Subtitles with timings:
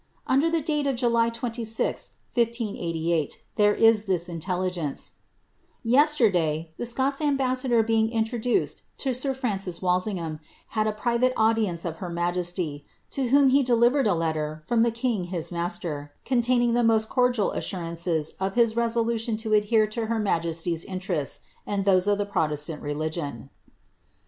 [0.25, 7.83] Under the date of July 26, 1588, there is this intelligence:—^ Yesterday, the Scots' ambassador
[7.83, 13.49] being introduced to sir Francis Walsingham, had a private audience of her majesty, to whom
[13.49, 18.55] he delivered a letter from the king, his master, containing the most cordial assurances of
[18.55, 23.51] his reso lution to adhere to her majesty's interests and those of the protestant religion."